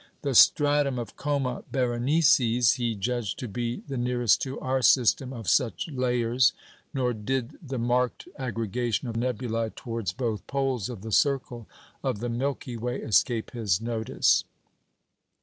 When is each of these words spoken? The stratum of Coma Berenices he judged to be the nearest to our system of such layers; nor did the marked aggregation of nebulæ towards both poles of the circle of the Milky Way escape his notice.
The 0.23 0.33
stratum 0.33 0.97
of 0.97 1.15
Coma 1.15 1.63
Berenices 1.71 2.77
he 2.77 2.95
judged 2.95 3.37
to 3.37 3.47
be 3.47 3.83
the 3.87 3.97
nearest 3.97 4.41
to 4.41 4.59
our 4.59 4.81
system 4.81 5.31
of 5.31 5.47
such 5.47 5.89
layers; 5.89 6.53
nor 6.91 7.13
did 7.13 7.59
the 7.61 7.77
marked 7.77 8.27
aggregation 8.39 9.07
of 9.07 9.13
nebulæ 9.15 9.75
towards 9.75 10.11
both 10.11 10.47
poles 10.47 10.89
of 10.89 11.01
the 11.03 11.11
circle 11.11 11.67
of 12.03 12.17
the 12.17 12.29
Milky 12.29 12.75
Way 12.75 12.99
escape 13.01 13.51
his 13.51 13.79
notice. 13.79 14.43